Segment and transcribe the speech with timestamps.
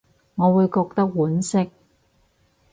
[0.33, 1.69] 我會覺得婉惜